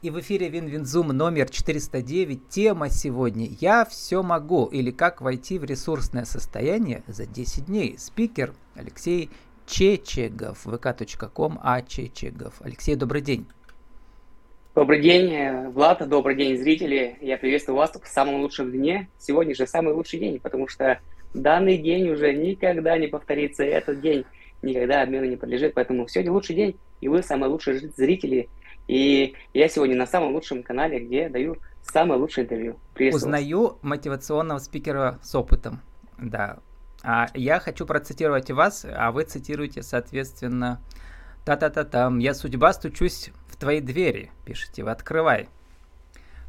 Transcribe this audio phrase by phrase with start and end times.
[0.00, 2.48] И в эфире WinWinZoom номер 409.
[2.48, 7.98] Тема сегодня «Я все могу» или «Как войти в ресурсное состояние за 10 дней».
[7.98, 9.28] Спикер Алексей
[9.66, 12.54] Чечегов, vk.com, а Чечегов.
[12.60, 13.48] Алексей, добрый день.
[14.76, 17.16] Добрый день, Влад, добрый день, зрители.
[17.20, 19.08] Я приветствую вас в самом лучшем дне.
[19.18, 21.00] Сегодня же самый лучший день, потому что
[21.34, 23.64] данный день уже никогда не повторится.
[23.64, 24.24] Этот день
[24.62, 25.74] никогда обмену не подлежит.
[25.74, 28.48] Поэтому сегодня лучший день, и вы самые лучшие зрители.
[28.88, 32.80] И я сегодня на самом лучшем канале, где даю самое лучшее интервью.
[33.12, 35.82] Узнаю мотивационного спикера с опытом.
[36.18, 36.58] Да.
[37.02, 40.80] А я хочу процитировать вас, а вы цитируете, соответственно,
[41.44, 42.18] та-та-та-там.
[42.18, 45.48] Я судьба стучусь в твои двери, пишите вы, открывай.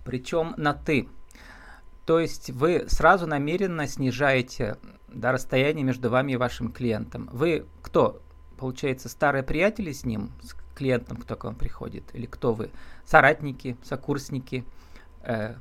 [0.06, 1.08] Причем на ты.
[2.06, 4.78] То есть вы сразу намеренно снижаете
[5.08, 7.30] да, расстояние между вами и вашим клиентом.
[7.32, 8.22] Вы кто?
[8.58, 12.04] Получается, старые приятели с ним, с клиентом, кто к вам приходит?
[12.14, 12.70] Или кто вы?
[13.06, 14.64] Соратники, сокурсники?
[15.24, 15.56] Э...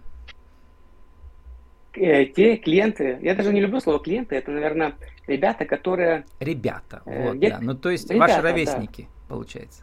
[1.94, 4.94] Э, те клиенты, я даже не люблю слово клиенты, это, наверное,
[5.26, 6.24] ребята, которые...
[6.38, 7.50] Ребята, э, вот, где...
[7.50, 7.58] да.
[7.60, 9.34] Ну, то есть ребята, ваши ровесники, да.
[9.34, 9.82] получается.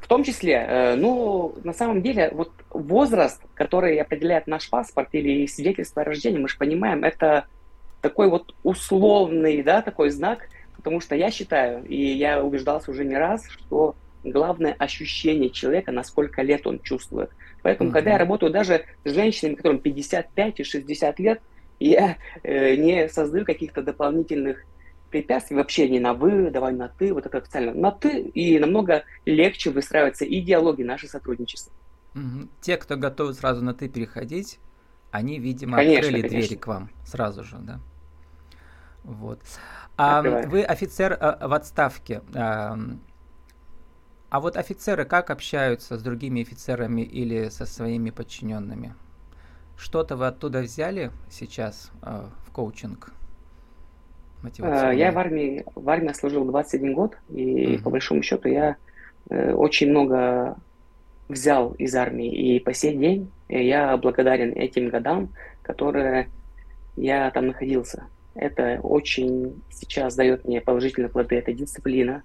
[0.00, 5.46] В том числе, э, ну, на самом деле, вот возраст, который определяет наш паспорт или
[5.46, 7.44] свидетельство о рождении, мы же понимаем, это
[8.00, 13.16] такой вот условный, да, такой знак, потому что я считаю, и я убеждался уже не
[13.16, 17.30] раз, что главное ощущение человека, насколько лет он чувствует.
[17.62, 17.92] Поэтому, mm-hmm.
[17.92, 21.40] когда я работаю даже с женщинами, которым 55 и 60 лет,
[21.78, 24.64] я э, не создаю каких-то дополнительных
[25.10, 29.04] препятствий вообще не на вы, давай на ты, вот это официально на ты, и намного
[29.24, 31.72] легче выстраивается и диалоги, наше сотрудничество.
[32.14, 32.48] Угу.
[32.60, 34.58] Те, кто готовы сразу на ты переходить,
[35.10, 36.38] они, видимо, конечно, открыли конечно.
[36.38, 37.80] двери к вам сразу же, да?
[39.02, 39.40] Вот.
[39.96, 42.22] А, вы офицер а, в отставке.
[42.34, 42.78] А,
[44.30, 48.94] а вот офицеры как общаются с другими офицерами или со своими подчиненными?
[49.76, 53.12] Что-то вы оттуда взяли сейчас а, в коучинг?
[54.92, 57.82] Я в армии, в армии служил 21 год, и uh-huh.
[57.82, 58.76] по большому счету я
[59.28, 60.56] э, очень много
[61.28, 62.30] взял из армии.
[62.30, 65.30] И по сей день я благодарен этим годам,
[65.62, 66.28] которые
[66.96, 68.04] я там находился.
[68.34, 71.36] Это очень сейчас дает мне положительные плоды.
[71.36, 72.22] Это дисциплина,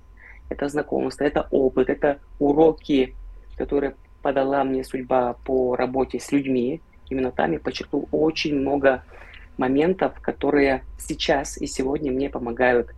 [0.50, 3.16] это знакомство, это опыт, это уроки,
[3.57, 6.81] которые подала мне судьба по работе с людьми.
[7.09, 9.03] Именно там я подчеркнул очень много
[9.57, 12.89] моментов, которые сейчас и сегодня мне помогают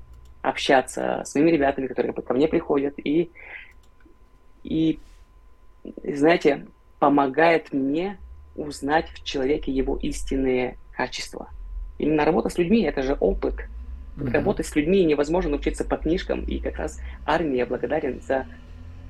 [0.42, 3.30] общаться с моими ребятами, которые ко мне приходят, и,
[4.64, 5.00] и
[6.04, 6.66] знаете,
[7.00, 8.18] помогает мне
[8.56, 11.50] узнать в человеке его истинные качества.
[11.98, 13.56] Именно работа с людьми– это же опыт.
[14.18, 14.32] Mm-hmm.
[14.32, 18.46] Работать с людьми невозможно научиться по книжкам, и как раз армия благодарен за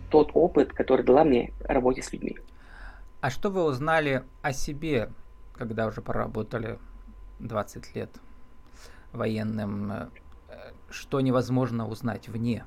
[0.09, 2.37] тот опыт, который дала мне работе с людьми.
[3.21, 5.09] А что вы узнали о себе,
[5.53, 6.77] когда уже поработали
[7.39, 8.09] 20 лет
[9.11, 9.91] военным?
[9.91, 10.07] Э,
[10.89, 12.63] что невозможно узнать вне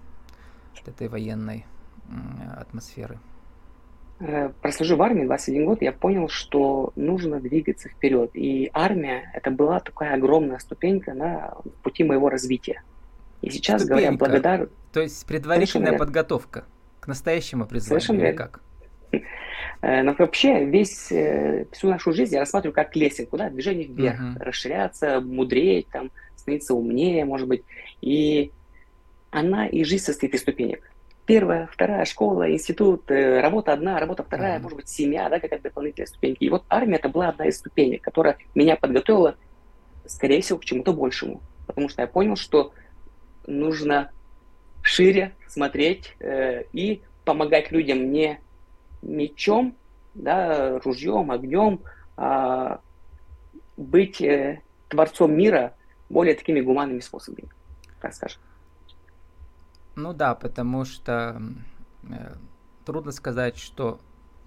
[0.91, 1.67] этой военной
[2.57, 3.19] атмосферы?
[4.21, 8.31] Э, прослужив в армии 21 год, я понял, что нужно двигаться вперед.
[8.35, 12.83] И армия это была такая огромная ступенька на пути моего развития.
[13.41, 14.03] И сейчас, Ступенька.
[14.03, 14.69] говоря, благодарен...
[14.93, 16.65] То есть предварительная подготовка
[17.01, 18.61] к настоящему призванию Совершенно или как?
[19.83, 24.21] Э, но вообще весь, э, всю нашу жизнь я рассматриваю как лесенку, да, движение вверх,
[24.21, 24.43] uh-huh.
[24.43, 27.63] расширяться, мудреть, там, становиться умнее, может быть.
[28.03, 28.53] И
[29.31, 30.90] она и жизнь состоит из ступенек
[31.31, 34.63] первая, вторая школа, институт, э, работа одна, работа вторая, mm-hmm.
[34.63, 36.45] может быть, семья, да, какая-то дополнительная ступенька.
[36.45, 39.37] И вот армия это была одна из ступенек, которая меня подготовила,
[40.07, 41.41] скорее всего, к чему-то большему.
[41.69, 42.73] Потому что я понял, что
[43.47, 44.11] нужно
[44.83, 48.41] шире смотреть э, и помогать людям не
[49.01, 49.77] мечом,
[50.15, 51.79] да, ружьем, огнем,
[52.17, 52.81] а
[53.77, 55.77] быть э, творцом мира
[56.09, 57.49] более такими гуманными способами,
[58.01, 58.41] так скажем.
[60.01, 61.43] Ну да, потому что
[62.09, 62.35] э,
[62.85, 64.01] трудно сказать, что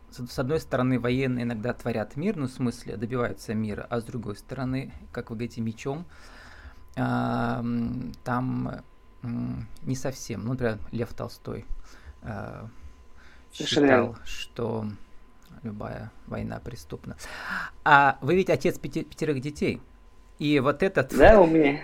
[0.09, 4.36] с одной стороны военные иногда творят мир, ну в смысле добиваются мира, а с другой
[4.36, 6.06] стороны, как вы говорите, мечом,
[6.95, 7.63] э,
[8.24, 8.83] там
[9.22, 9.27] э,
[9.83, 10.44] не совсем.
[10.44, 11.66] Ну, например, Лев Толстой
[12.24, 12.68] э,
[13.51, 14.88] считал, что
[15.62, 17.16] любая война преступна.
[17.83, 19.81] А вы ведь отец пяти, пятерых детей.
[20.39, 21.16] И вот этот...
[21.16, 21.80] Да, у меня.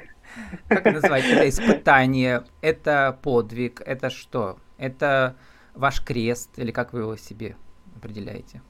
[0.67, 2.43] Как назвать это испытание?
[2.61, 3.81] Это подвиг?
[3.85, 4.57] Это что?
[4.77, 5.35] Это
[5.73, 6.57] ваш крест?
[6.57, 7.55] Или как вы его себе
[7.95, 8.61] определяете?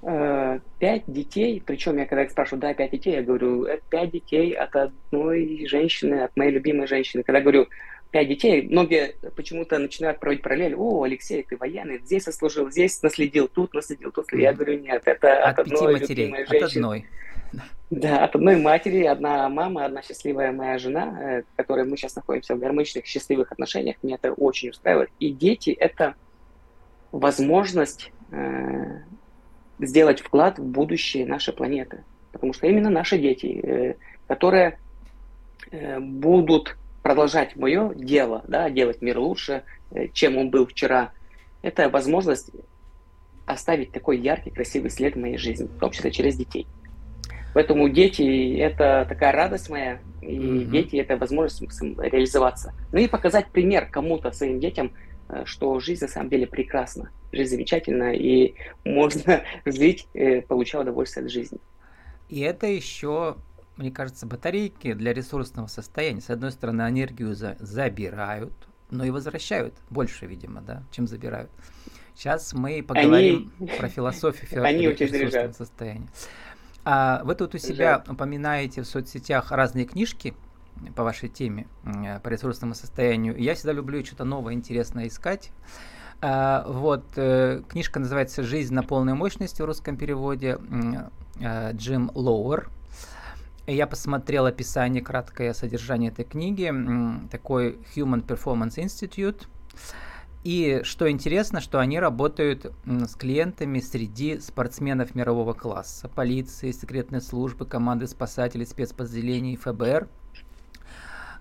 [0.00, 4.12] Э, пять детей, причем я когда их спрашиваю, да, пять детей, я говорю, «Э, пять
[4.12, 7.24] детей от одной женщины, от моей любимой женщины.
[7.24, 7.66] Когда говорю,
[8.12, 10.74] пять детей, многие почему-то начинают проводить параллель.
[10.76, 14.32] О, Алексей, ты военный, здесь служил, здесь наследил, тут наследил, тут.
[14.32, 17.06] Я говорю, нет, это от, от одной матерей, от одной.
[17.90, 22.54] Да, от одной матери, одна мама, одна счастливая моя жена, э, которой мы сейчас находимся
[22.54, 23.96] в гармоничных, счастливых отношениях.
[24.02, 25.10] Меня это очень устраивает.
[25.18, 26.14] И дети– это
[27.12, 29.00] возможность э,
[29.78, 32.04] сделать вклад в будущее нашей планеты.
[32.32, 33.94] Потому что именно наши дети, э,
[34.26, 34.78] которые
[35.70, 39.62] э, будут продолжать мое дело, да, делать мир лучше,
[39.92, 41.12] э, чем он был вчера,
[41.62, 42.50] это возможность
[43.46, 46.66] оставить такой яркий, красивый след в моей жизни, в том числе через детей.
[47.54, 50.64] Поэтому дети– это такая радость моя, и mm-hmm.
[50.64, 51.60] дети– это возможность
[51.98, 52.74] реализоваться.
[52.92, 54.92] Ну и показать пример кому-то, своим детям,
[55.28, 58.54] э, что жизнь на самом деле прекрасна, жизнь замечательна, и
[58.84, 61.58] можно жить, э, получая удовольствие от жизни.
[62.28, 63.36] И это еще
[63.78, 68.52] мне кажется, батарейки для ресурсного состояния, с одной стороны, энергию за, забирают,
[68.90, 71.50] но и возвращают больше, видимо, да, чем забирают.
[72.14, 73.68] Сейчас мы поговорим они...
[73.78, 76.08] про философию они ресурсного состояния.
[76.90, 78.14] А вы тут у себя Жаль.
[78.14, 80.34] упоминаете в соцсетях разные книжки
[80.96, 81.66] по вашей теме,
[82.22, 83.36] по ресурсному состоянию.
[83.36, 85.50] Я всегда люблю что-то новое, интересное искать.
[86.22, 90.58] А, вот, э, книжка называется «Жизнь на полной мощности» в русском переводе.
[91.40, 92.70] Э, Джим Лоуэр
[93.66, 96.72] я посмотрел описание, краткое содержание этой книги,
[97.30, 99.46] такой Human Performance Institute.
[100.44, 107.66] И что интересно, что они работают с клиентами среди спортсменов мирового класса, полиции, секретной службы,
[107.66, 110.08] команды спасателей, спецподразделений ФБР.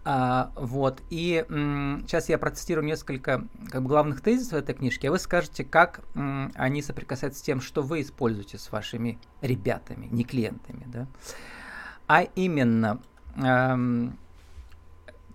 [0.04, 1.02] А, вот.
[1.10, 5.64] И м, сейчас я процитирую несколько как бы, главных тезисов этой книжки, а вы скажете,
[5.64, 10.86] как м, они соприкасаются с тем, что вы используете с вашими ребятами, не клиентами.
[10.88, 11.08] Да?
[12.08, 13.02] а именно
[13.36, 14.18] эм,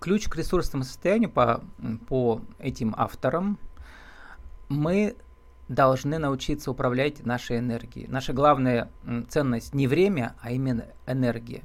[0.02, 1.62] ключ к ресурсному состоянию по,
[2.08, 3.58] по этим авторам
[4.68, 5.16] мы
[5.68, 8.06] должны научиться управлять нашей энергией.
[8.08, 8.90] Наша главная
[9.28, 11.62] ценность не время, а именно энергия.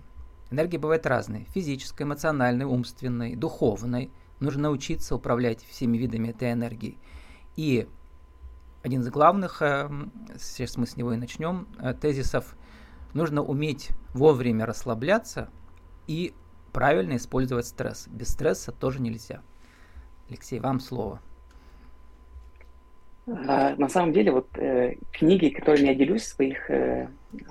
[0.52, 1.48] Энергия бывает разной.
[1.54, 4.12] Физической, эмоциональной, умственной, духовной.
[4.40, 6.98] Нужно научиться управлять всеми видами этой энергии.
[7.56, 7.88] И
[8.84, 12.56] один из главных, эм, сейчас мы с него и начнем, э, тезисов–
[13.18, 15.50] Нужно уметь вовремя расслабляться
[16.08, 16.34] и
[16.78, 18.08] правильно использовать стресс.
[18.08, 19.42] Без стресса тоже нельзя.
[20.30, 21.20] Алексей, вам слово.
[23.26, 27.08] А, на самом деле, вот э, книги, которыми я делюсь в своих, э,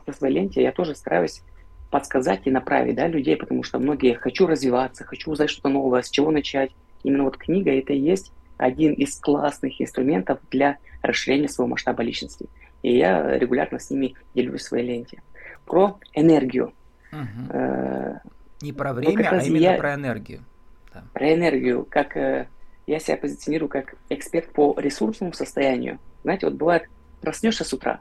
[0.07, 1.43] в своей ленте, я тоже стараюсь
[1.91, 6.11] подсказать и направить да, людей, потому что многие хочу развиваться, хочу узнать что-то новое, с
[6.11, 6.71] чего начать.
[7.03, 12.47] Именно вот книга это и есть один из классных инструментов для расширения своего масштаба личности.
[12.85, 15.21] И я регулярно с ними делюсь в своей ленте
[15.65, 16.73] про энергию.
[17.11, 18.21] Угу.
[18.61, 19.77] Не про время, а именно я...
[19.77, 20.45] про энергию.
[20.93, 21.05] Да.
[21.13, 22.49] Про энергию, как э,
[22.87, 25.99] я себя позиционирую как эксперт по ресурсному состоянию.
[26.23, 26.85] Знаете, вот бывает,
[27.21, 28.01] проснешься с утра,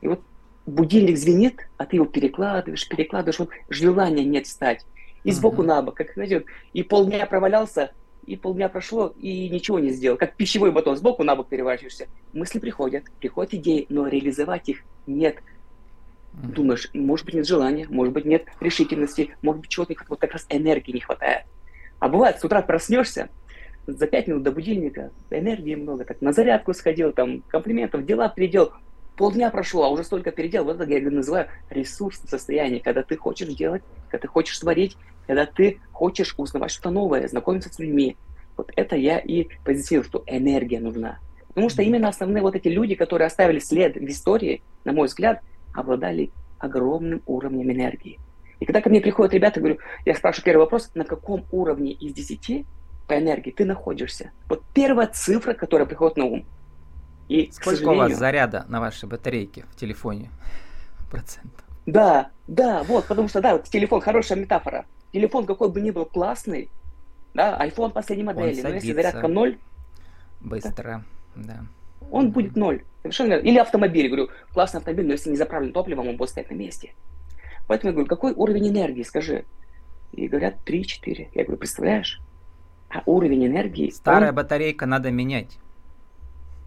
[0.00, 0.20] и вот
[0.66, 4.84] будильник звенит, а ты его перекладываешь, перекладываешь, вот желания нет встать.
[5.24, 5.66] И сбоку uh-huh.
[5.66, 7.92] на бок, как знаете, и полдня провалялся,
[8.26, 10.16] и полдня прошло, и ничего не сделал.
[10.16, 12.06] Как пищевой батон, сбоку на бок переворачиваешься.
[12.32, 15.36] Мысли приходят, приходят идеи, но реализовать их нет.
[16.32, 20.46] Думаешь, может быть, нет желания, может быть, нет решительности, может быть, чего-то вот как раз
[20.48, 21.44] энергии не хватает.
[21.98, 23.28] А бывает, с утра проснешься,
[23.86, 28.72] за пять минут до будильника, энергии много, так на зарядку сходил, там, комплиментов, дела передел,
[29.16, 30.64] полдня прошло, а уже столько передел.
[30.64, 35.46] Вот это я называю ресурсное состояние, когда ты хочешь делать, когда ты хочешь творить, когда
[35.46, 38.16] ты хочешь узнавать что-то новое, знакомиться с людьми.
[38.56, 41.18] Вот это я и позиционирую, что энергия нужна.
[41.48, 45.42] Потому что именно основные вот эти люди, которые оставили след в истории, на мой взгляд,
[45.74, 48.18] обладали огромным уровнем энергии.
[48.58, 52.12] И когда ко мне приходят ребята, говорю, я спрашиваю первый вопрос, на каком уровне из
[52.12, 52.66] 10
[53.08, 54.32] по энергии ты находишься?
[54.48, 56.46] Вот первая цифра, которая приходит на ум.
[57.28, 60.30] И, Сколько у вас заряда на вашей батарейке в телефоне?
[61.10, 61.64] Процентов.
[61.86, 64.84] Да, да, вот, потому что, да, вот телефон, хорошая метафора.
[65.12, 66.70] Телефон какой бы ни был классный,
[67.32, 69.58] да, iPhone последней модели, но если зарядка ноль...
[70.40, 71.42] Быстро, да.
[71.44, 71.60] да
[72.10, 72.84] он будет ноль.
[73.02, 73.46] Совершенно верно.
[73.46, 76.94] Или автомобиль, говорю, классный автомобиль, но если не заправлен топливом, он будет стоять на месте.
[77.66, 79.44] Поэтому я говорю, какой уровень энергии, скажи.
[80.12, 81.28] И говорят, 3-4.
[81.34, 82.20] Я говорю, представляешь?
[82.90, 83.90] А уровень энергии...
[83.90, 84.34] Старая он...
[84.34, 85.58] батарейка надо менять.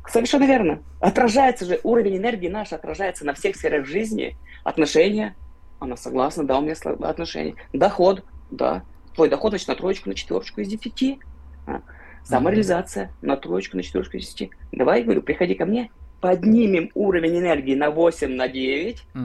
[0.08, 0.82] Совершенно верно.
[1.00, 4.38] Отражается же, уровень энергии наш отражается на всех сферах жизни.
[4.64, 5.36] Отношения,
[5.80, 7.56] она согласна, да, у меня отношения.
[7.74, 8.84] Доход, да.
[9.16, 11.20] Твой доход, значит, на троечку, на четверочку из десяти.
[11.68, 11.82] А.
[12.24, 14.52] Самореализация на троечку, на четверочку, на десяти.
[14.72, 15.92] Давай, говорю, приходи ко мне,
[16.24, 19.04] поднимем уровень энергии на 8, на 9.
[19.14, 19.24] Угу.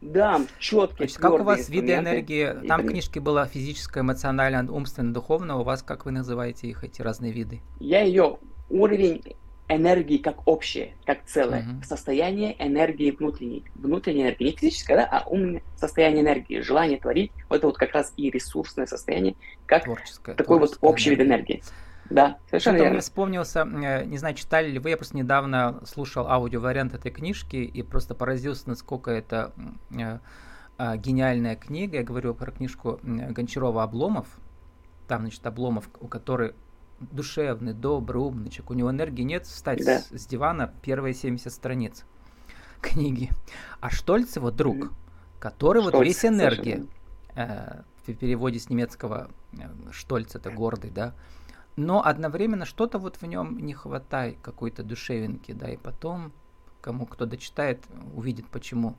[0.00, 1.08] Да, четкие.
[1.08, 2.54] Значит, как у вас виды энергии?
[2.68, 5.56] Там в книжке было физическое, эмоциональное, умственно, духовное.
[5.56, 7.60] У вас как вы называете их, эти разные виды?
[7.80, 8.38] Я ее
[8.70, 9.22] уровень
[9.68, 11.84] энергии как общее, как целое, uh-huh.
[11.84, 17.56] состояние энергии внутренней, внутренней энергии, не физическое, да, а умное состояние энергии, желание творить, вот
[17.56, 19.34] это вот как раз и ресурсное состояние,
[19.66, 21.24] как творческое, такой творческое вот общий энергия.
[21.24, 21.62] вид энергии.
[22.10, 22.90] Да, совершенно верно.
[22.92, 27.56] Мне вспомнился, э, не знаю, читали ли вы, я просто недавно слушал аудиовариант этой книжки
[27.56, 29.52] и просто поразился, насколько это
[29.90, 30.18] э,
[30.78, 31.98] э, гениальная книга.
[31.98, 34.26] Я говорю про книжку Гончарова «Обломов».
[35.06, 36.54] Там, значит, Обломов, у которой
[37.00, 38.70] душевный, добрый, умничек.
[38.70, 40.00] У него энергии нет встать да.
[40.00, 42.04] с, с дивана первые 70 страниц
[42.80, 43.30] книги.
[43.80, 44.92] А Штольц его друг,
[45.38, 46.86] который Штольц, вот весь энергия.
[47.34, 51.14] Э, в переводе с немецкого э, Штольц это гордый, да.
[51.78, 56.32] Но одновременно что-то вот в нем не хватает какой-то душевинки, да, и потом
[56.80, 58.92] кому кто дочитает, увидит почему.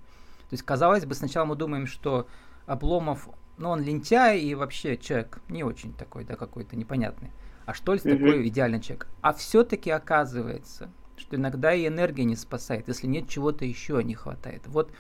[0.50, 2.28] То есть, казалось бы, сначала мы думаем, что
[2.66, 7.32] Обломов, ну, он лентяй и вообще человек не очень такой, да, какой-то непонятный
[7.70, 8.18] а Штольц mm-hmm.
[8.18, 9.08] такой идеальный человек.
[9.22, 14.64] А все-таки оказывается, что иногда и энергия не спасает, если нет чего-то еще не хватает.
[14.66, 14.92] Вот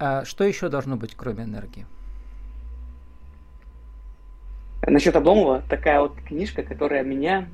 [0.00, 1.86] а, что еще должно быть, кроме энергии?
[4.90, 7.48] Насчет Обломова, такая вот книжка, которая меня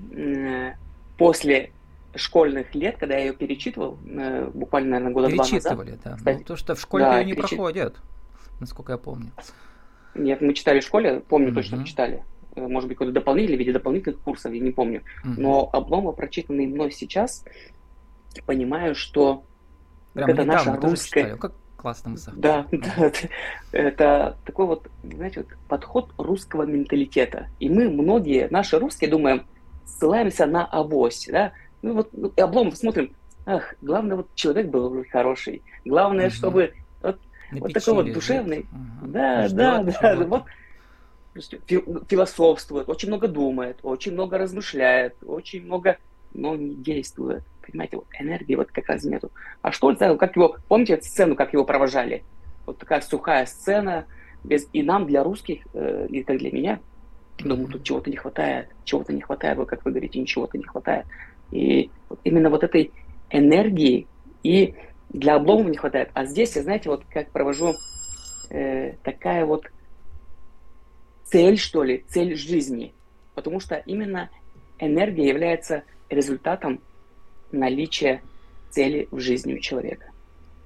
[1.17, 1.71] после
[2.17, 5.51] школьных лет, когда я ее перечитывал, э, буквально, наверное, года два назад.
[5.51, 6.17] Перечитывали, да.
[6.17, 7.51] Кстати, ну, то, что в школе да, ее не перечит...
[7.51, 7.97] проходят,
[8.61, 9.31] насколько я помню.
[10.15, 11.55] Нет, мы читали в школе, помню mm-hmm.
[11.55, 12.23] точно, читали.
[12.55, 15.01] Э, может быть, какой-то дополнительный в виде дополнительных курсов, я не помню.
[15.25, 15.35] Mm-hmm.
[15.39, 17.45] Но Обломов, прочитанный мной сейчас,
[18.47, 19.45] понимаю, что
[20.13, 21.37] Прям это наша русская...
[21.37, 21.53] Как
[21.85, 23.13] классно мы Да, да,
[23.73, 27.49] это такой вот, знаете, вот подход русского менталитета.
[27.61, 29.45] И мы, многие, наши русские, думаем,
[29.85, 33.15] ссылаемся на авось, да, ну вот ну, Обломов смотрим,
[33.45, 36.35] ах, главное, вот человек был хороший, главное, угу.
[36.35, 37.19] чтобы вот,
[37.53, 39.09] вот такой вот душевный, угу.
[39.09, 40.45] да, Ждет да, да, вот
[42.09, 45.99] философствует, очень много думает, очень много размышляет, очень много,
[46.33, 47.45] но не действует.
[47.67, 49.31] Понимаете, вот энергии вот как раз нету.
[49.63, 52.25] А что это, как его, помните эту сцену, как его провожали?
[52.67, 54.07] Вот такая сухая сцена,
[54.43, 56.81] без, и нам, для русских, э, и как для меня,
[57.39, 61.07] думаю, тут чего-то не хватает, чего-то не хватает, вот как вы говорите, ничего-то не хватает.
[61.51, 62.93] И вот именно вот этой
[63.31, 64.07] энергии
[64.43, 64.75] и
[65.09, 66.11] для обломов не хватает.
[66.15, 67.75] А здесь, я знаете, вот как провожу
[68.51, 69.67] э, такая вот
[71.25, 72.95] цель, что ли, цель жизни.
[73.35, 74.31] Потому что именно
[74.79, 76.81] энергия является результатом
[77.59, 78.23] наличия
[78.71, 80.07] цели в жизни у человека.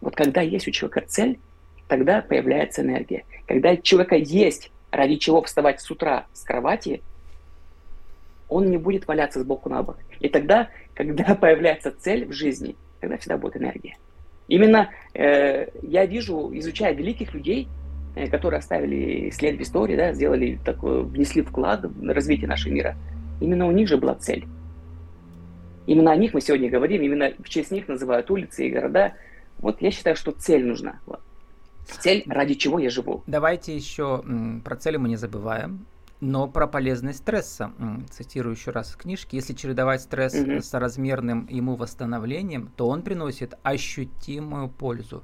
[0.00, 1.38] Вот когда есть у человека цель,
[1.86, 3.24] тогда появляется энергия.
[3.46, 7.02] Когда у человека есть ради чего вставать с утра с кровати,
[8.48, 9.98] он не будет валяться сбоку на бок.
[10.20, 13.96] И тогда, когда появляется цель в жизни, тогда всегда будет энергия.
[14.48, 17.68] Именно э, я вижу, изучая великих людей,
[18.18, 22.96] Э, которые оставили след в истории, да, сделали такой, внесли вклад в развитие нашего мира.
[23.40, 24.44] Именно у них же была цель.
[25.88, 29.14] Именно о них мы сегодня говорим, именно в честь них называют улицы и города.
[29.58, 31.00] Вот я считаю, что цель нужна.
[31.86, 33.22] Цель, ради чего я живу.
[33.26, 34.22] Давайте еще
[34.64, 35.86] про цели мы не забываем.
[36.20, 37.72] Но про полезность стресса,
[38.10, 40.60] цитирую еще раз в книжке, если чередовать стресс угу.
[40.60, 45.22] с размерным ему восстановлением, то он приносит ощутимую пользу.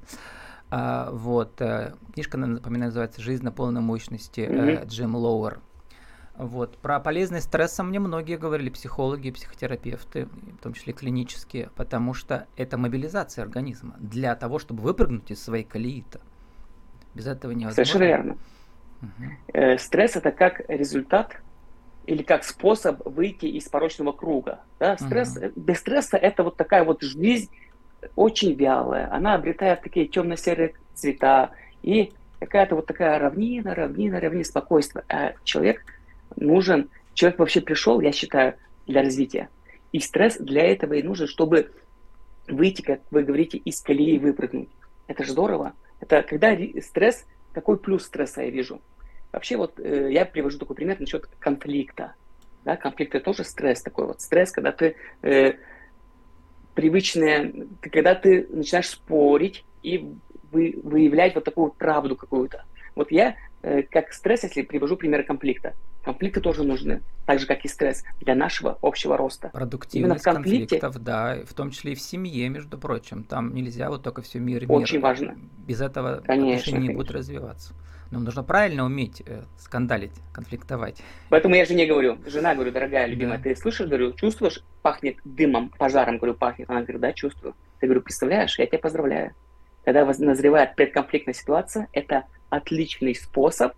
[0.71, 4.87] А, вот, э, книжка, напоминаю, называется «Жизнь на полной мощности» mm-hmm.
[4.87, 5.59] Джим Лоуэр.
[6.37, 6.77] Вот.
[6.77, 12.77] Про полезность стресса мне многие говорили, психологи, психотерапевты, в том числе клинические, потому что это
[12.77, 16.19] мобилизация организма для того, чтобы выпрыгнуть из своей колеи -то.
[17.13, 17.85] Без этого невозможно.
[17.85, 18.37] Совершенно верно.
[19.01, 19.77] Угу.
[19.77, 21.41] Стресс это как результат
[22.05, 24.59] или как способ выйти из порочного круга.
[24.79, 24.97] Да?
[24.97, 25.51] Стресс, угу.
[25.55, 27.49] Без стресса это вот такая вот жизнь,
[28.15, 31.51] очень вялая, она обретает такие темно-серые цвета,
[31.81, 35.03] и какая-то вот такая равнина, равнина, равнина, спокойствия.
[35.09, 35.83] А человек
[36.35, 38.55] нужен, человек вообще пришел, я считаю,
[38.87, 39.49] для развития.
[39.91, 41.71] И стресс для этого и нужен, чтобы
[42.47, 44.69] выйти, как вы говорите, из колеи выпрыгнуть.
[45.07, 45.73] Это же здорово.
[45.99, 48.81] Это когда стресс, какой плюс стресса я вижу?
[49.31, 52.13] Вообще вот э, я привожу такой пример насчет конфликта.
[52.63, 54.21] Да, конфликт это тоже стресс такой вот.
[54.21, 55.53] Стресс, когда ты э,
[56.73, 60.13] привычное, когда ты начинаешь спорить и
[60.51, 62.65] вы, выявлять вот такую правду какую-то.
[62.95, 65.73] Вот я, э, как стресс, если привожу примеры конфликта,
[66.05, 69.49] конфликты тоже нужны, так же, как и стресс, для нашего общего роста.
[69.49, 73.23] Продуктивность Именно в конфликте, конфликтов, да, в том числе и в семье, между прочим.
[73.23, 74.77] Там нельзя вот только все мир и мир.
[74.77, 75.35] Очень важно.
[75.67, 77.73] Без этого конечно, отношения не будут развиваться.
[78.11, 81.01] Но нужно правильно уметь э, скандалить, конфликтовать.
[81.29, 83.45] Поэтому я жене говорю, жена, говорю, дорогая, любимая, да.
[83.45, 86.69] ты слышишь, говорю, чувствуешь, пахнет дымом, пожаром, говорю, пахнет.
[86.69, 87.55] Она говорит, да, чувствую.
[87.81, 89.33] Я говорю, представляешь, я тебя поздравляю.
[89.83, 93.73] когда назревает предконфликтная ситуация, это отличный способ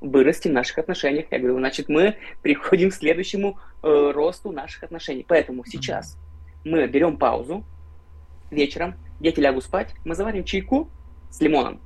[0.00, 1.26] вырасти в наших отношениях.
[1.30, 5.24] Я говорю, значит, мы приходим к следующему э, росту наших отношений.
[5.26, 6.18] Поэтому сейчас
[6.64, 7.64] мы берем паузу
[8.50, 10.88] вечером, дети лягут спать, мы заварим чайку
[11.30, 11.80] с лимоном,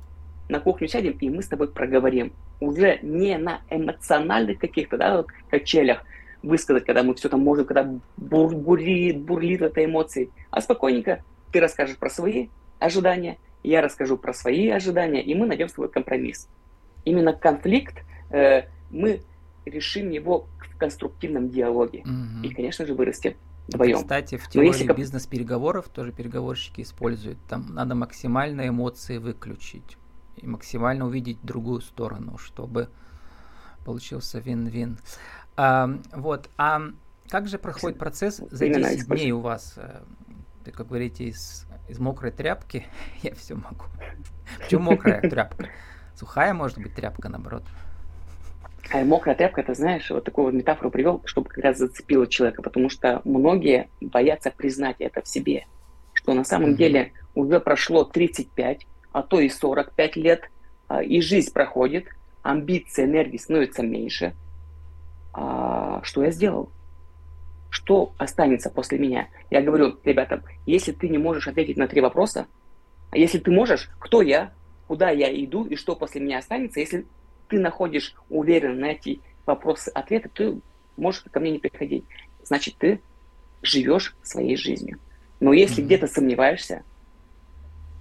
[0.49, 2.33] на кухню сядем, и мы с тобой проговорим.
[2.59, 6.03] Уже не на эмоциональных каких-то, да, вот, качелях
[6.43, 11.59] высказать, когда мы все там можем, когда бур бурлит, бурлит этой эмоции, а спокойненько ты
[11.59, 12.49] расскажешь про свои
[12.79, 16.47] ожидания, я расскажу про свои ожидания, и мы найдем свой компромисс.
[17.05, 19.21] Именно конфликт э, мы
[19.65, 21.99] решим его в конструктивном диалоге.
[21.99, 22.43] Mm-hmm.
[22.43, 23.35] И, конечно же, вырастем
[23.67, 23.95] вдвоем.
[23.95, 24.93] Это, кстати, в теории если...
[24.93, 27.37] бизнес-переговоров тоже переговорщики используют.
[27.47, 29.97] Там надо максимально эмоции выключить
[30.37, 32.89] и максимально увидеть другую сторону, чтобы
[33.85, 34.97] получился вин-вин.
[35.57, 36.81] А, вот, а
[37.29, 39.75] как же проходит процесс за 10 дней у вас?
[39.77, 40.01] Э,
[40.63, 42.85] ты, как говорите, из, из мокрой тряпки
[43.21, 43.85] я все могу.
[44.59, 45.69] Почему мокрая тряпка?
[46.21, 47.63] Сухая может быть тряпка, наоборот.
[48.93, 52.61] А мокрая тряпка, ты знаешь, вот такую вот метафору привел, чтобы как раз зацепило человека,
[52.61, 55.65] потому что многие боятся признать это в себе,
[56.13, 56.75] что на самом mm-hmm.
[56.75, 60.43] деле уже прошло 35, а то и 45 лет,
[60.87, 62.05] а, и жизнь проходит,
[62.43, 64.35] амбиции, энергии становятся меньше.
[65.33, 66.69] А что я сделал?
[67.71, 69.27] Что останется после меня?
[69.49, 72.45] Я говорю ребятам, если ты не можешь ответить на три вопроса,
[73.09, 74.51] а если ты можешь, кто я,
[74.91, 77.05] куда я иду и что после меня останется, если
[77.47, 80.59] ты находишь уверенно на эти вопросы ответы, ты
[80.97, 82.03] можешь ко мне не приходить.
[82.43, 82.99] Значит, ты
[83.61, 84.99] живешь своей жизнью.
[85.39, 85.85] Но если mm-hmm.
[85.85, 86.83] где-то сомневаешься,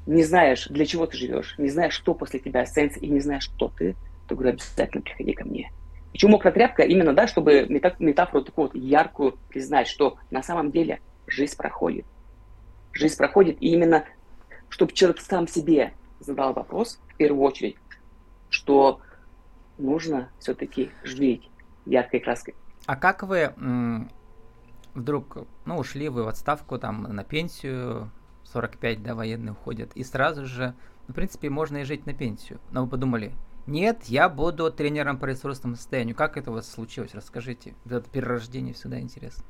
[0.05, 3.49] не знаешь, для чего ты живешь, не знаешь, что после тебя останется, и не знаешь,
[3.51, 3.95] кто ты,
[4.27, 5.71] то говорю, обязательно приходи ко мне.
[6.11, 6.83] Почему мокрая тряпка?
[6.83, 12.05] Именно, да, чтобы метафору такую вот яркую признать, что на самом деле жизнь проходит.
[12.93, 14.05] Жизнь проходит, и именно,
[14.69, 17.77] чтобы человек сам себе задал вопрос, в первую очередь,
[18.49, 19.01] что
[19.79, 21.51] нужно все-таки жить
[21.87, 22.55] яркой краской.
[22.87, 23.53] А как вы
[24.95, 28.11] вдруг, ну, ушли вы в отставку, там, на пенсию,
[28.45, 30.75] 45, да, военные уходят, и сразу же,
[31.09, 32.61] в принципе, можно и жить на пенсию.
[32.71, 33.33] Но вы подумали,
[33.67, 36.17] нет, я буду тренером по ресурсному состоянию.
[36.17, 37.15] Как это у вас случилось?
[37.15, 37.75] Расскажите.
[37.87, 39.45] Это перерождение всегда интересно.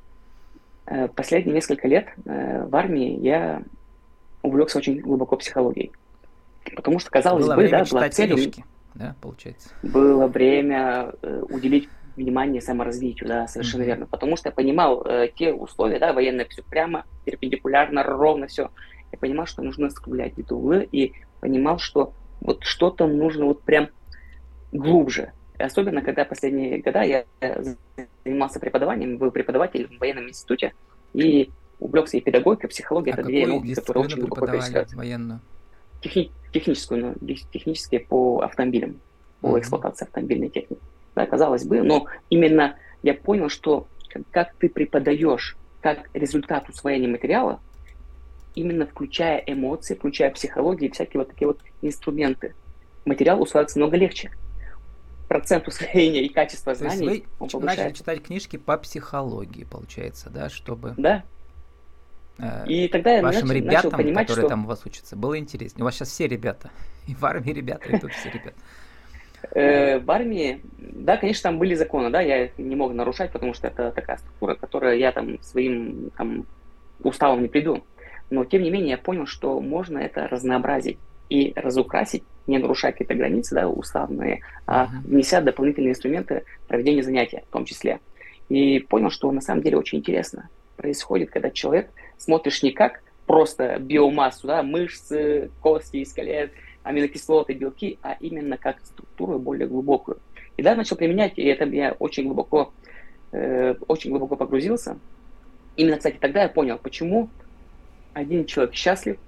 [0.87, 3.63] Э, последние несколько лет э, в армии я
[4.43, 5.93] увлекся очень глубоко психологией.
[6.77, 8.33] Потому что, казалось Было бы, время да, была цель...
[8.33, 9.71] Книжки да, получается?
[9.83, 13.87] Было время э, уделить внимание саморазвитию, да, совершенно mm-hmm.
[13.87, 14.07] верно.
[14.07, 18.71] Потому что я понимал э, те условия, да, военное все прямо, перпендикулярно, ровно все.
[19.13, 23.89] Я понимал, что нужно скруглять эти углы и понимал, что вот что-то нужно вот прям
[24.73, 25.33] глубже.
[25.59, 27.25] И особенно, когда последние года я
[28.25, 30.75] занимался преподаванием, был преподавателем в военном институте
[31.13, 33.15] и увлекся и педагогикой, и психологией.
[33.15, 34.97] А это две науки, которые очень глубоко пересекаются.
[34.97, 35.41] военную?
[36.03, 39.01] Техни- техническую, ну, технические по автомобилям,
[39.41, 40.81] по эксплуатации автомобильной техники.
[41.15, 43.89] Да, казалось бы, но именно я понял, что
[44.31, 47.61] как ты преподаешь, как результат усвоения материала,
[48.55, 52.55] именно включая эмоции, включая психологию и всякие вот такие вот инструменты,
[53.05, 54.31] материал усваивается много легче.
[55.29, 60.29] Процент усвоения и качество знаний То есть вы он начали читать книжки по психологии, получается,
[60.29, 60.95] да, чтобы...
[60.97, 61.25] Да,
[62.67, 64.49] и тогда я вашим начал, ребятам, начал понимать, которые что...
[64.49, 65.83] там у вас учатся, было интереснее.
[65.83, 66.71] У вас сейчас все ребята,
[67.07, 68.55] и в армии ребята, и тут все ребята.
[69.53, 73.55] Э, в армии, да, конечно, там были законы, да, я их не мог нарушать, потому
[73.55, 76.47] что это такая структура, которая я там своим там,
[77.03, 77.83] уставом не приду.
[78.29, 80.99] Но, тем не менее, я понял, что можно это разнообразить
[81.29, 87.53] и разукрасить, не нарушая какие-то границы, да, уставные, а внеся дополнительные инструменты проведения занятия в
[87.53, 88.01] том числе.
[88.49, 93.79] И понял, что на самом деле очень интересно происходит, когда человек смотришь не как просто
[93.79, 96.53] биомассу, да, мышцы, кости, скелет,
[96.83, 100.19] аминокислоты, белки, а именно как структуру более глубокую.
[100.57, 102.73] И да, начал применять, и это я очень глубоко,
[103.33, 104.99] э, очень глубоко погрузился.
[105.77, 107.31] Именно, кстати, тогда я понял, почему
[108.13, 109.19] один человек счастлив,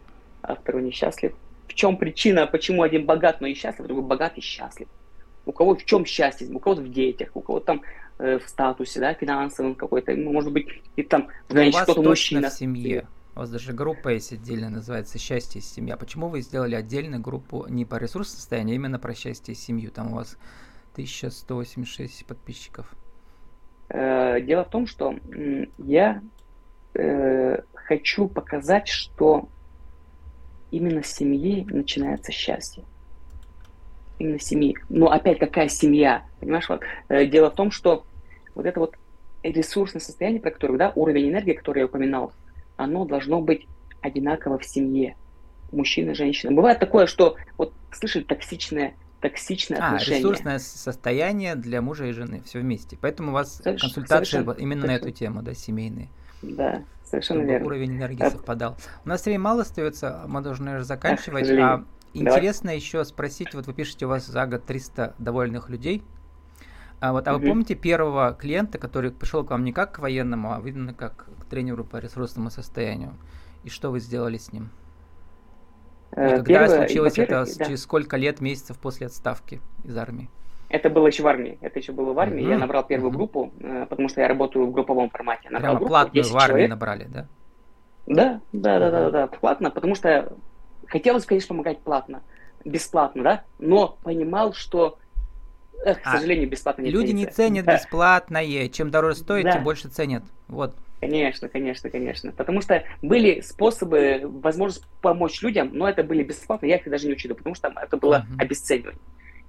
[0.42, 1.33] а второй несчастлив.
[1.68, 4.88] В чем причина, почему один богат, но и счастлив, другой богат и счастлив.
[5.46, 7.83] У кого в чем счастье, у кого-то в детях, у кого-то там
[8.18, 12.51] Э, в статусе, да, финансовом какой-то, ну, может быть, и там, знаете, кто-то мужчина.
[12.51, 13.09] в семье.
[13.35, 15.96] У вас даже группа есть отдельная, называется «Счастье и семья».
[15.96, 19.90] Почему вы сделали отдельную группу не по ресурсному состоянию, а именно про счастье и семью?
[19.90, 20.37] Там у вас
[20.92, 22.94] 1186 подписчиков.
[23.88, 25.16] Э, дело в том, что
[25.79, 26.22] я
[26.94, 29.48] э, хочу показать, что
[30.70, 32.85] именно с семьи начинается счастье
[34.22, 34.76] именно семьи.
[34.88, 36.22] Но опять какая семья?
[36.40, 38.04] Понимаешь, вот, э, дело в том, что
[38.54, 38.94] вот это вот
[39.42, 42.32] ресурсное состояние, про которое, да, уровень энергии, который я упоминал,
[42.76, 43.66] оно должно быть
[44.00, 45.16] одинаково в семье.
[45.72, 46.52] мужчина, женщина.
[46.52, 50.18] Бывает такое, что вот слышали токсичное токсичное а, отношение.
[50.18, 52.98] ресурсное состояние для мужа и жены, все вместе.
[53.00, 53.80] Поэтому у вас Соверш...
[53.80, 54.87] консультации совершенно, именно совершенно.
[54.87, 56.08] на эту тему, да, семейные.
[56.42, 57.66] Да, совершенно чтобы верно.
[57.68, 58.30] уровень энергии а...
[58.30, 58.76] совпадал.
[59.04, 61.48] У нас времени мало остается, мы должны уже заканчивать.
[61.50, 62.77] Ах, а интересно Давай.
[62.77, 66.03] еще спросить, вот вы пишете, у вас за год 300 довольных людей.
[67.01, 67.40] А, вот, а угу.
[67.40, 71.27] вы помните первого клиента, который пришел к вам не как к военному, а видно как
[71.40, 73.14] к тренеру по ресурсному состоянию?
[73.64, 74.70] И что вы сделали с ним?
[76.12, 77.64] И э, когда Первое, случилось это да.
[77.64, 80.31] через сколько лет, месяцев после отставки из армии?
[80.68, 81.59] Это было еще в армии.
[81.61, 82.44] Это еще было в армии.
[82.44, 82.51] Mm-hmm.
[82.51, 83.16] Я набрал первую mm-hmm.
[83.16, 85.51] группу, э, потому что я работаю в групповом формате.
[85.51, 86.70] Набрал Прямо группу, платную в армии человек.
[86.70, 87.27] набрали, да?
[88.07, 90.33] Да, да, да, да, да, платно, потому что
[90.92, 92.22] хотелось, конечно, помогать платно,
[92.64, 94.98] бесплатно, да, но понимал, что,
[95.85, 97.26] эх, к а, сожалению, бесплатно не Люди ценится.
[97.26, 97.76] не ценят да.
[97.76, 99.52] бесплатное, чем дороже стоит, да.
[99.52, 100.76] тем больше ценят, вот.
[101.00, 102.31] Конечно, конечно, конечно.
[102.31, 107.14] Потому что были способы, возможность помочь людям, но это были бесплатно, я их даже не
[107.14, 108.40] учитывал, потому что это было uh-huh.
[108.40, 109.00] обесценивание.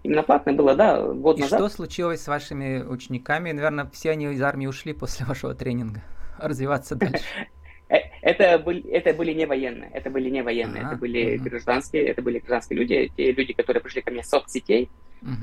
[0.02, 1.60] Именно платное было, да, год И назад.
[1.60, 3.52] что случилось с вашими учениками?
[3.52, 6.02] Наверное, все они из армии ушли после вашего тренинга.
[6.40, 7.24] Развиваться дальше.
[7.94, 12.22] Э, это были, это были не военные, это были не военные, это были гражданские, это
[12.22, 14.90] были гражданские люди, те люди, которые пришли ко мне с соцсетей.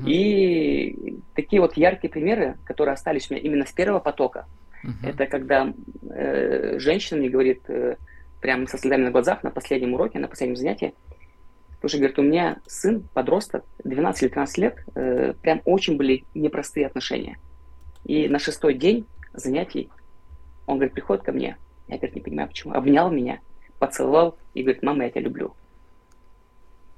[0.05, 4.45] И такие вот яркие примеры, которые остались у меня именно с первого потока,
[4.83, 5.09] Uh-huh.
[5.09, 5.71] Это когда
[6.09, 7.97] э, женщина мне говорит, э,
[8.41, 10.95] прямо со слезами на глазах, на последнем уроке, на последнем занятии,
[11.81, 16.85] Слушай, говорит, у меня сын, подросток, 12 или 13 лет, э, прям очень были непростые
[16.85, 17.39] отношения.
[18.05, 19.89] И на шестой день занятий
[20.67, 21.57] он, говорит, приходит ко мне,
[21.91, 23.39] я, говорит, не понимаю, почему, обнял меня,
[23.79, 25.53] поцеловал и говорит, мама, я тебя люблю.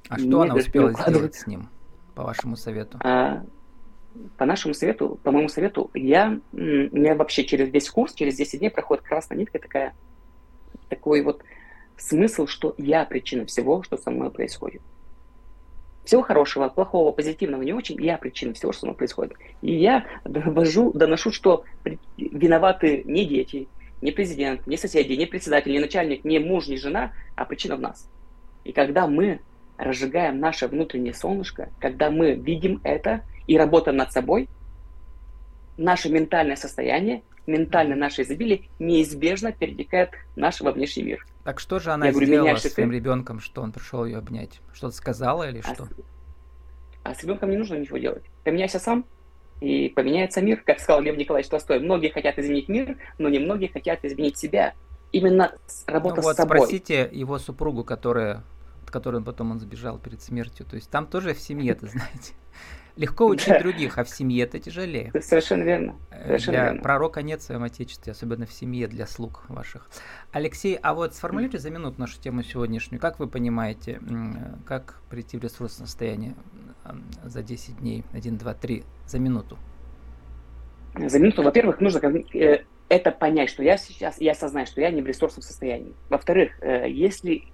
[0.09, 1.69] А что Мне, она успела сделать с ним,
[2.13, 2.99] по вашему совету?
[3.03, 3.43] А,
[4.37, 8.59] по нашему совету, по моему совету, я, у меня вообще через весь курс, через 10
[8.59, 9.95] дней проходит красная нитка такая,
[10.89, 11.43] такой вот
[11.97, 14.81] смысл, что я причина всего, что со мной происходит.
[16.03, 19.33] Всего хорошего, плохого, позитивного, не очень, я причина всего, что со мной происходит.
[19.61, 21.63] И я довожу, доношу, что
[22.17, 23.69] виноваты не дети,
[24.03, 27.79] не президент, не соседи, не председатель, не начальник, не муж, не жена, а причина в
[27.79, 28.09] нас.
[28.65, 29.39] И когда мы
[29.77, 34.49] разжигаем наше внутреннее солнышко, когда мы видим это и работаем над собой,
[35.77, 41.25] наше ментальное состояние, ментальное наше изобилие неизбежно перетекает в наш внешний мир.
[41.45, 42.95] Так что же она Я сделала говорю, с своим ты...
[42.97, 44.59] ребенком, что он пришел ее обнять?
[44.73, 45.85] Что-то сказала или а что?
[45.85, 45.89] С...
[47.03, 48.23] А с ребенком не нужно ничего делать.
[48.43, 49.05] Поменяйся сам,
[49.63, 50.61] и поменяется мир.
[50.65, 54.73] Как сказал Лев Николаевич Толстой, многие хотят изменить мир, но немногие хотят изменить себя.
[55.13, 55.53] Именно
[55.87, 56.57] работа ну, вот с собой.
[56.57, 58.43] Спросите его супругу, которая,
[58.83, 60.65] от которой он потом он сбежал перед смертью.
[60.65, 62.33] То есть там тоже в семье, это знаете.
[62.97, 65.13] Легко учить других, а в семье это тяжелее.
[65.21, 65.95] Совершенно верно.
[66.25, 66.81] Совершенно для верно.
[66.81, 69.89] пророка нет в своем отечестве, особенно в семье, для слуг ваших.
[70.31, 73.01] Алексей, а вот сформулируйте за минуту нашу тему сегодняшнюю.
[73.01, 73.99] Как вы понимаете,
[74.65, 76.35] как прийти в ресурсное состояние
[77.23, 79.57] за 10 дней, 1, 2, 3, за минуту?
[80.95, 81.99] За минуту, во-первых, нужно
[82.33, 85.93] э, это понять, что я сейчас, я осознаю, что я не в ресурсном состоянии.
[86.09, 87.45] Во-вторых, э, если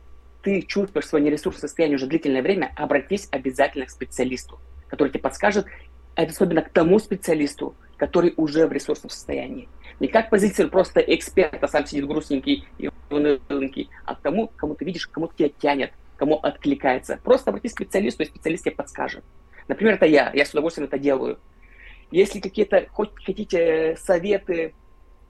[0.42, 5.68] ты чувствуешь свое нересурсное состояние уже длительное время, обратись обязательно к специалисту который тебе подскажет,
[6.24, 9.70] особенно к тому специалисту, который уже в ресурсном состоянии.
[10.00, 14.86] Не как позицию просто эксперта, сам сидит грустненький и уныленький, а к тому, кому ты
[14.86, 17.20] видишь, кому тебя тянет, кому откликается.
[17.24, 19.24] Просто обратись к специалисту, и специалист тебе подскажет.
[19.68, 21.40] Например, это я, я с удовольствием это делаю.
[22.12, 24.74] Если какие-то, хоть хотите советы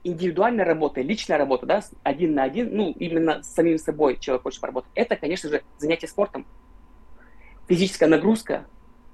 [0.02, 4.60] индивидуальной работы, личная работа, да, один на один, ну, именно с самим собой человек хочет
[4.60, 6.46] поработать, это, конечно же, занятие спортом,
[7.68, 8.66] физическая нагрузка,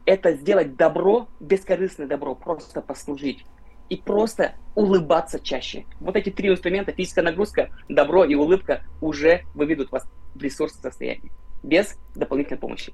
[0.06, 3.44] это сделать добро, бескорыстное добро, просто послужить.
[3.88, 5.84] И просто улыбаться чаще.
[6.00, 11.30] Вот эти три инструмента, физическая нагрузка, добро и улыбка, уже выведут вас в ресурсное состояние.
[11.62, 12.92] Без дополнительной помощи.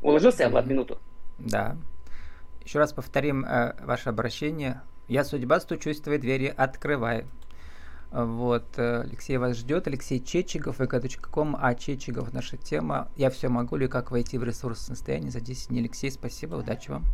[0.00, 0.98] Уложился, Влад, минуту?
[1.38, 1.76] Да.
[2.64, 4.80] Еще раз повторим э, ваше обращение.
[5.08, 7.26] Я судьба, стучусь в твои двери, открывай.
[8.12, 13.08] Вот, э, Алексей вас ждет, Алексей Чечигов, vk.com, а Чечигов наша тема.
[13.16, 15.80] Я все могу ли, как войти в ресурсное состояние за 10 дней.
[15.82, 17.04] Алексей, спасибо, удачи вам.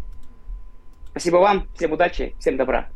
[1.10, 2.88] Спасибо вам, всем удачи, всем добра.